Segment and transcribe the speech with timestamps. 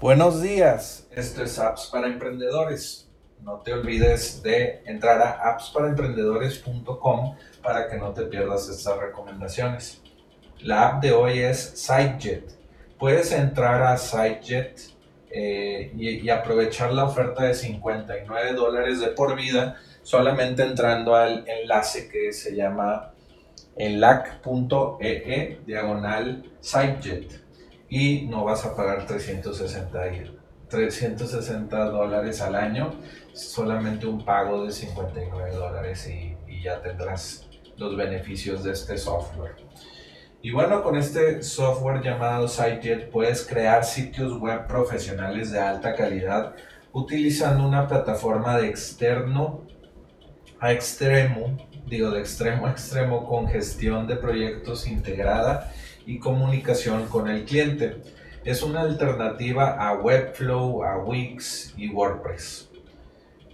[0.00, 3.06] Buenos días, esto es Apps para Emprendedores.
[3.42, 10.00] No te olvides de entrar a appsparaemprendedores.com para que no te pierdas estas recomendaciones.
[10.60, 12.50] La app de hoy es SiteJet.
[12.98, 14.80] Puedes entrar a SiteJet
[15.30, 22.08] eh, y, aprovechar la oferta de 59 dólares de por vida solamente entrando al enlace
[22.08, 23.12] que se llama
[23.76, 27.49] enlac.ee e diagonal SiteJet
[27.90, 30.00] y no vas a pagar 360,
[30.68, 32.94] 360 dólares al año,
[33.32, 37.48] solamente un pago de 59 dólares y, ya tendrás
[37.78, 39.56] los beneficios de este software.
[40.42, 46.54] Y bueno, con este software llamado SiteJet puedes crear sitios web profesionales de alta calidad
[46.92, 49.62] utilizando una plataforma de externo
[50.58, 55.72] a extremo, digo de extremo a extremo con gestión de proyectos integrada
[56.10, 57.98] y comunicación con el cliente.
[58.44, 62.68] Es una alternativa a Webflow, a Wix y WordPress.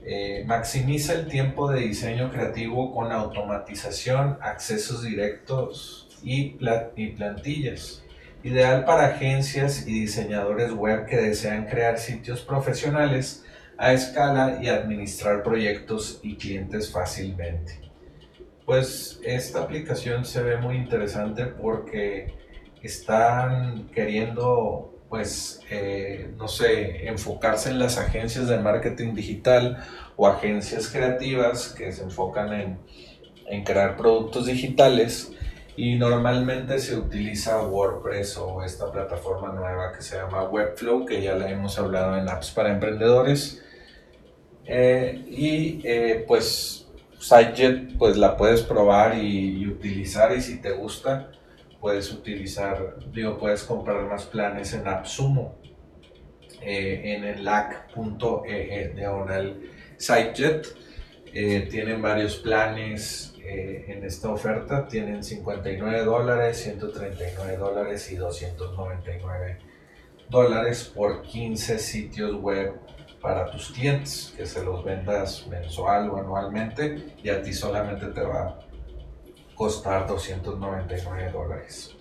[0.02, 6.56] Eh, maximiza el tiempo de diseño creativo con automatización, accesos directos y,
[6.96, 8.02] y plantillas.
[8.42, 13.44] Ideal para agencias y diseñadores web que desean crear sitios profesionales
[13.76, 17.80] a escala y administrar proyectos y clientes fácilmente.
[18.64, 22.45] Pues esta aplicación se ve muy interesante porque
[22.86, 29.84] están queriendo, pues, eh, no sé, enfocarse en las agencias de marketing digital
[30.16, 32.78] o agencias creativas que se enfocan en,
[33.46, 35.32] en crear productos digitales
[35.76, 41.34] y normalmente se utiliza WordPress o esta plataforma nueva que se llama Webflow, que ya
[41.34, 43.62] la hemos hablado en apps para emprendedores.
[44.64, 46.86] Eh, y eh, pues
[47.20, 51.30] SiteJet pues la puedes probar y, y, utilizar y si te gusta
[51.86, 55.54] puedes utilizar, digo, puedes comprar más planes en AppSumo,
[56.60, 59.60] eh, en el lac.ee diagonal
[59.96, 60.66] SiteJet.
[61.32, 69.58] Eh, tienen varios planes eh, en esta oferta, tienen 59 dólares, 139 dólares y 299
[70.28, 72.80] dólares por 15 sitios web
[73.20, 78.22] para tus clientes, que se los vendas mensual o anualmente y a ti solamente te
[78.22, 78.65] va
[79.56, 81.96] costar 299 dólares.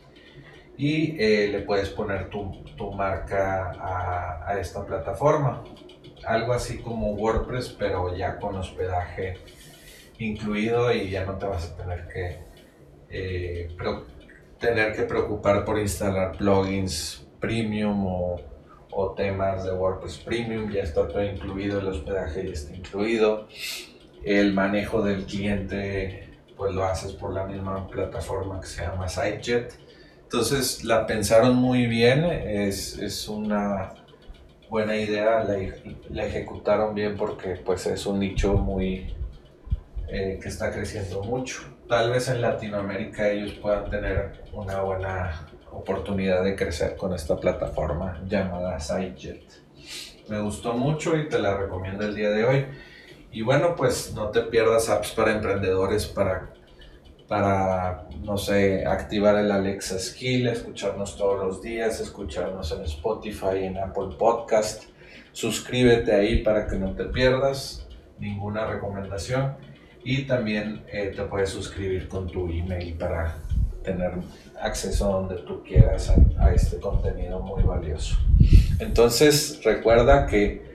[0.77, 5.63] Y eh, le puedes poner tu, tu marca a, a, esta plataforma.
[6.25, 9.37] Algo así como WordPress, pero ya con hospedaje
[10.19, 12.39] incluido y ya no te vas a tener que,
[13.09, 13.75] eh,
[14.59, 18.41] tener que preocupar por instalar plugins premium o,
[18.91, 20.69] o temas de WordPress premium.
[20.71, 23.47] Ya está todo incluido, el hospedaje ya está incluido.
[24.25, 29.73] El manejo del cliente pues lo haces por la misma plataforma que se llama SiteJet.
[30.23, 33.93] Entonces la pensaron muy bien, es, es una
[34.69, 39.15] buena idea, la, ejecutaron bien porque pues es un nicho muy
[40.07, 41.61] eh, que está creciendo mucho.
[41.87, 48.21] Tal vez en Latinoamérica ellos puedan tener una buena oportunidad de crecer con esta plataforma
[48.27, 49.43] llamada SiteJet.
[50.27, 52.65] Me gustó mucho y te la recomiendo el día de hoy.
[53.35, 56.53] Y bueno, pues no te pierdas apps para emprendedores para,
[57.27, 63.77] para, no sé, activar el Alexa Skill, escucharnos todos los días, escucharnos en Spotify, en
[63.77, 64.85] Apple Podcast.
[65.33, 67.85] Suscríbete ahí para que no te pierdas
[68.19, 69.57] ninguna recomendación.
[70.05, 73.35] Y también eh, te puedes suscribir con tu email para
[73.83, 74.13] tener
[74.61, 76.09] acceso donde tú quieras
[76.39, 78.15] a este contenido muy valioso.
[78.79, 80.74] Entonces recuerda que